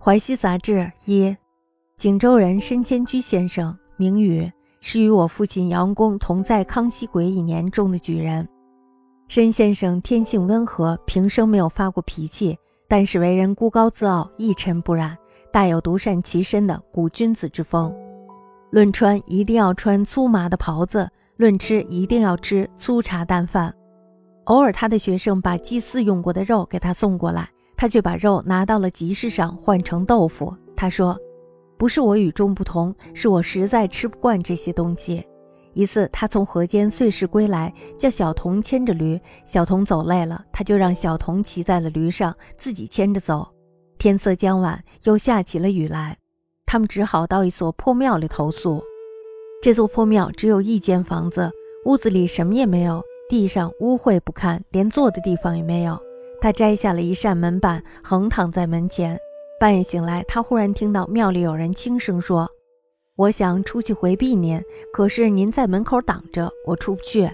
[0.00, 1.36] 淮西杂志一，
[1.96, 4.50] 景州人申千居先生，名羽，
[4.80, 8.48] 是与我父亲杨公同在康熙癸乙年中的举人。
[9.26, 12.56] 申先生天性温和，平生没有发过脾气，
[12.86, 15.18] 但是为人孤高自傲，一尘不染，
[15.52, 17.92] 大有独善其身的古君子之风。
[18.70, 23.74] 论穿一定要穿粗麻的袍子，论吃一定要吃粗茶淡饭。
[24.44, 27.50] 偶尔他的学生把祭祀用过的肉给他送过来。
[27.78, 30.54] 他却把肉拿到了集市上换成豆腐。
[30.76, 31.16] 他说
[31.78, 35.24] ：“不是我与众不同，是我实在吃不惯这些东西。”
[35.74, 39.20] 一次，他从河间碎石归来，叫小童牵着驴。
[39.44, 43.46] 小童走累了，他就让小童骑在了驴上，自己牵着走。
[43.96, 46.18] 天色将晚，又下起了雨来，
[46.66, 48.82] 他们只好到一所破庙里投宿。
[49.62, 51.48] 这座破庙只有一间房子，
[51.84, 55.96] 屋子里什么也没有，地上污秽不堪，连坐的地方也没有。
[56.40, 59.18] 他摘下了一扇门板，横躺在门前。
[59.60, 62.48] 半夜醒来，他忽然听到庙里有人轻声说
[63.16, 67.28] ：“我想出去回避您，可是您在门口挡着，我出不去。”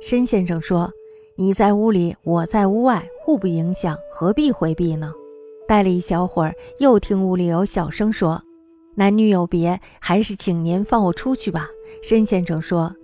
[0.00, 0.92] 申先生说
[1.36, 5.12] ：“你在屋里，我在屋外，互不影响，何必回避呢？”
[5.66, 8.40] 待了一小会儿，又听屋里有小声说
[8.94, 11.68] ：“男女有别，还是请您放我出去吧。”
[12.02, 12.94] 申先生说。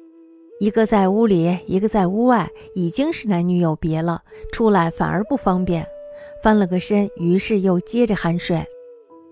[0.62, 5.84] 一个在屋里，一个在屋外，已经是男女有别了，出来反而不方便。
[6.40, 8.64] 翻了个身，于是又接着酣睡。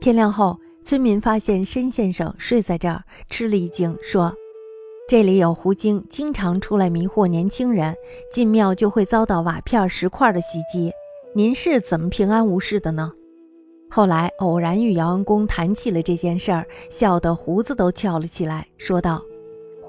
[0.01, 4.34] 天亮后，村民发现申先生睡在这儿，吃了一惊，说
[5.08, 7.95] ：“这里有狐精，经常出来迷惑年轻人，
[8.33, 10.91] 进庙就会遭到瓦片、石块的袭击。
[11.36, 13.12] 您是怎么平安无事的呢？”
[13.89, 19.23] 后来偶然与姚文公谈起了这件事儿，笑得胡子都翘了起来，说道。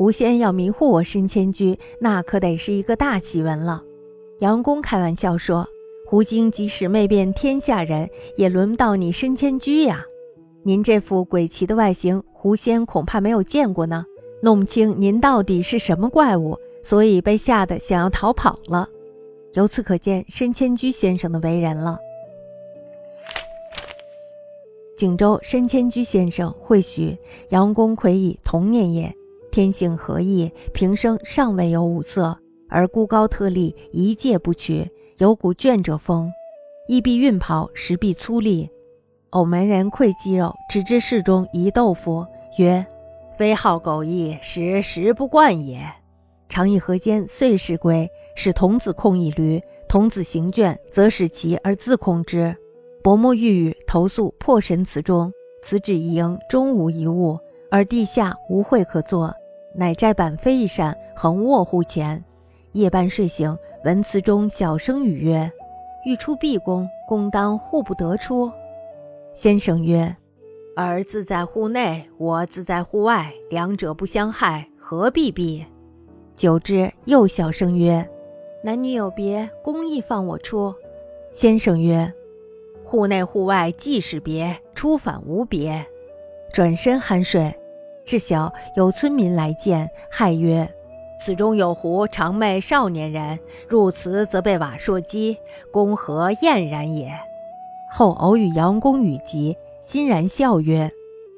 [0.01, 3.83] 狐仙要迷惑我申千居，那可得是一个大奇闻了。
[4.39, 5.69] 杨公开玩笑说
[6.07, 10.03] ：“狐精即使魅遍天下人，也轮不到你申千居呀。
[10.63, 14.03] 您这副鬼奇的外形，狐仙恐怕没有见过呢，
[14.41, 18.89] 弄不清您到底是什么怪物，所以被吓得想要逃跑了。
[19.53, 21.99] 由此可见申千居先生的为人了。
[24.97, 27.15] 景州申千居先生会许，
[27.49, 29.15] 杨公魁以同年也。”
[29.51, 32.37] 天性和义，平生尚未有五色，
[32.69, 36.31] 而孤高特立，一介不取，有股倦者风。
[36.87, 38.69] 衣必缊袍，食必粗粝。
[39.31, 42.25] 偶门人馈鸡肉，只知室中一豆腐，
[42.57, 42.85] 曰
[43.37, 45.85] ：“非好狗意，食食不惯也。”
[46.49, 52.53] 常以河间碎事归，使童子控一驴，童子行倦，则使其而自控之。
[53.01, 55.31] 伯莫欲语，投宿破神祠中，
[55.63, 59.33] 此止一营，终无一物，而地下无会可坐。
[59.73, 62.23] 乃摘板飞一扇，横卧户前。
[62.73, 65.51] 夜半睡醒，闻祠中小声语曰
[66.05, 68.51] ：“欲出毕宫，宫当户不得出。”
[69.33, 70.15] 先生曰
[70.75, 75.65] ：“儿自在户内，我自在户外，两者不相害，何必避？”
[76.35, 78.07] 久之，又小声曰
[78.63, 80.73] ：“男女有别，公亦放我出。”
[81.31, 82.13] 先生曰
[82.83, 85.85] ：“户内户外既是别，出反无别。”
[86.53, 87.53] 转身酣睡。
[88.11, 90.69] 至晓有村民来见，骇曰
[91.17, 93.39] ：“此中有狐常媚少年人，
[93.69, 95.37] 入祠则被瓦硕击，
[95.71, 97.09] 公何厌然也？”
[97.89, 100.91] 后偶与杨公语及，欣然笑曰：“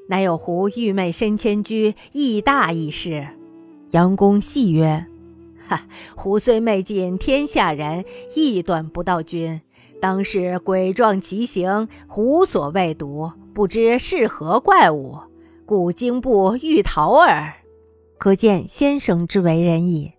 [0.09, 3.28] 乃有狐欲媚申千居，亦大义事。”
[3.94, 5.05] 杨公戏曰
[5.69, 5.84] ：“哈，
[6.16, 8.03] 狐虽媚尽天下人，
[8.35, 9.61] 亦短不到君。
[10.01, 15.19] 当是鬼状奇形，狐所未睹，不知是何怪物。”
[15.66, 17.53] 古今不欲逃耳，
[18.18, 20.13] 可见先生之为人也。